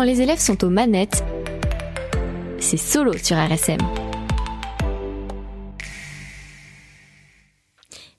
[0.00, 1.22] Quand les élèves sont aux manettes,
[2.58, 3.76] c'est solo sur RSM.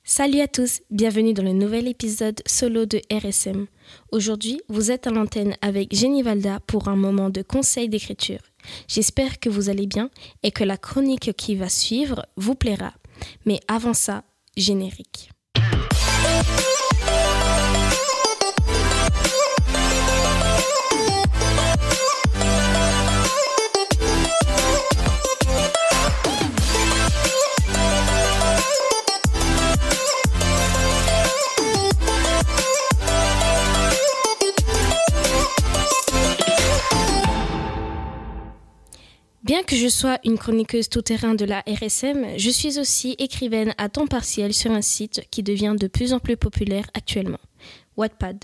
[0.03, 3.65] Salut à tous, bienvenue dans le nouvel épisode solo de RSM.
[4.11, 8.41] Aujourd'hui, vous êtes à l'antenne avec Jenny Valda pour un moment de conseil d'écriture.
[8.87, 10.11] J'espère que vous allez bien
[10.43, 12.93] et que la chronique qui va suivre vous plaira.
[13.47, 14.23] Mais avant ça,
[14.55, 15.31] générique.
[39.43, 43.89] Bien que je sois une chroniqueuse tout-terrain de la RSM, je suis aussi écrivaine à
[43.89, 47.39] temps partiel sur un site qui devient de plus en plus populaire actuellement,
[47.97, 48.37] Wattpad.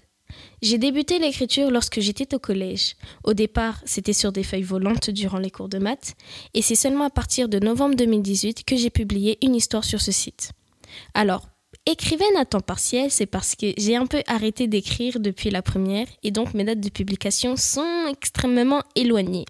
[0.64, 2.96] J'ai débuté l'écriture lorsque j'étais au collège.
[3.24, 6.16] Au départ, c'était sur des feuilles volantes durant les cours de maths,
[6.56, 10.12] et c'est seulement à partir de novembre 2018 que j'ai publié une histoire sur ce
[10.12, 10.52] site.
[11.14, 11.48] Alors,
[11.90, 16.06] Écrivaine à temps partiel, c'est parce que j'ai un peu arrêté d'écrire depuis la première
[16.22, 19.46] et donc mes dates de publication sont extrêmement éloignées.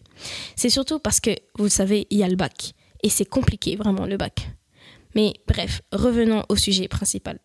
[0.56, 2.74] C'est surtout parce que, vous le savez, il y a le bac.
[3.02, 4.52] Et c'est compliqué, vraiment, le bac.
[5.16, 7.40] Mais bref, revenons au sujet principal.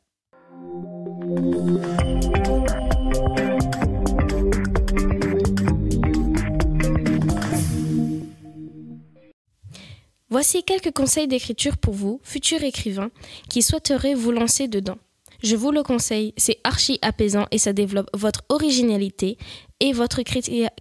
[10.42, 13.12] Voici quelques conseils d'écriture pour vous, futurs écrivains,
[13.48, 14.98] qui souhaiteraient vous lancer dedans.
[15.40, 19.38] Je vous le conseille, c'est archi apaisant et ça développe votre originalité
[19.78, 20.20] et votre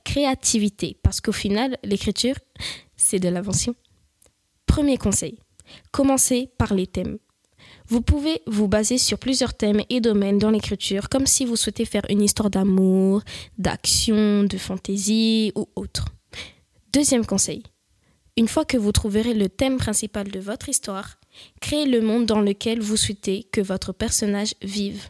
[0.03, 2.33] créativité, parce qu'au final, l'écriture,
[2.97, 3.75] c'est de l'invention.
[4.65, 5.37] Premier conseil,
[5.91, 7.19] commencez par les thèmes.
[7.87, 11.85] Vous pouvez vous baser sur plusieurs thèmes et domaines dans l'écriture, comme si vous souhaitez
[11.85, 13.21] faire une histoire d'amour,
[13.59, 16.05] d'action, de fantaisie ou autre.
[16.93, 17.61] Deuxième conseil,
[18.41, 21.19] une fois que vous trouverez le thème principal de votre histoire,
[21.59, 25.09] créez le monde dans lequel vous souhaitez que votre personnage vive.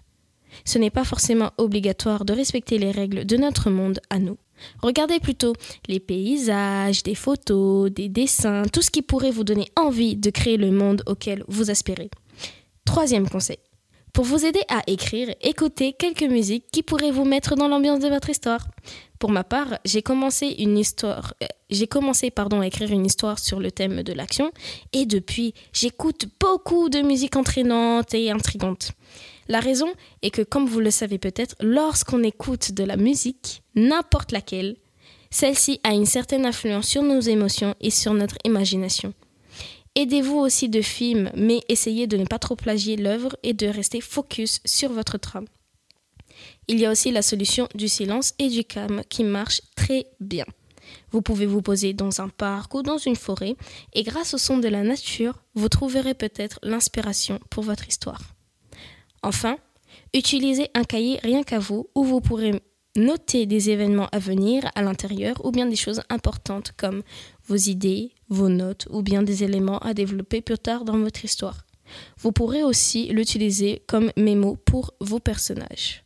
[0.66, 4.38] Ce n'est pas forcément obligatoire de respecter les règles de notre monde à nous.
[4.81, 5.53] Regardez plutôt
[5.88, 10.58] les paysages, des photos, des dessins, tout ce qui pourrait vous donner envie de créer
[10.58, 12.12] le monde auquel vous aspirez.
[12.84, 13.59] Troisième conseil.
[14.13, 18.09] Pour vous aider à écrire, écoutez quelques musiques qui pourraient vous mettre dans l'ambiance de
[18.09, 18.67] votre histoire.
[19.19, 21.22] Pour ma part, j'ai commencé une euh,
[22.61, 24.51] à écrire une histoire sur le thème de l'action
[24.91, 28.91] et depuis, j'écoute beaucoup de musique entraînante et intrigante.
[29.47, 34.33] La raison est que comme vous le savez peut-être, lorsqu'on écoute de la musique, n'importe
[34.33, 34.75] laquelle,
[35.29, 39.13] celle-ci a une certaine influence sur nos émotions et sur notre imagination.
[39.96, 44.00] Aidez-vous aussi de films, mais essayez de ne pas trop plagier l'œuvre et de rester
[44.00, 45.47] focus sur votre trame.
[46.68, 50.46] Il y a aussi la solution du silence et du calme qui marche très bien.
[51.12, 53.56] Vous pouvez vous poser dans un parc ou dans une forêt
[53.94, 58.22] et grâce au son de la nature, vous trouverez peut-être l'inspiration pour votre histoire.
[59.23, 59.58] Enfin,
[60.13, 62.62] utilisez un cahier rien qu'à vous où vous pourrez
[62.96, 67.03] noter des événements à venir à l'intérieur ou bien des choses importantes comme
[67.47, 71.66] vos idées, vos notes ou bien des éléments à développer plus tard dans votre histoire.
[72.19, 76.03] Vous pourrez aussi l'utiliser comme mémo pour vos personnages.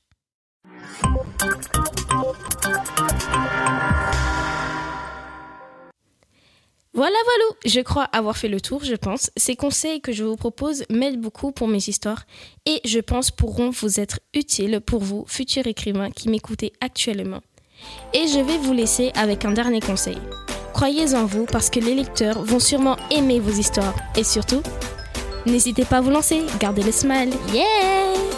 [6.95, 9.29] Voilà, voilà, je crois avoir fait le tour, je pense.
[9.35, 12.23] Ces conseils que je vous propose m'aident beaucoup pour mes histoires
[12.65, 17.41] et je pense pourront vous être utiles pour vous, futurs écrivains qui m'écoutez actuellement.
[18.13, 20.17] Et je vais vous laisser avec un dernier conseil.
[20.73, 23.95] Croyez en vous parce que les lecteurs vont sûrement aimer vos histoires.
[24.15, 24.63] Et surtout,
[25.45, 27.31] n'hésitez pas à vous lancer, gardez le smile.
[27.53, 28.34] Yeah!